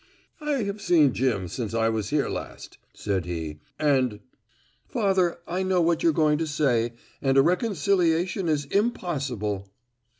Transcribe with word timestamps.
"I 0.41 0.63
have 0.63 0.81
seen 0.81 1.13
Jim 1.13 1.47
since 1.47 1.75
I 1.75 1.87
was 1.89 2.09
here 2.09 2.27
last," 2.27 2.79
said 2.91 3.25
he, 3.25 3.59
"and" 3.77 4.19
"Father, 4.87 5.37
I 5.47 5.61
know 5.61 5.79
what 5.79 6.01
you're 6.01 6.11
going 6.11 6.39
to 6.39 6.47
say 6.47 6.93
and 7.21 7.37
a 7.37 7.43
reconciliation 7.43 8.49
is 8.49 8.65
impossible. 8.65 9.69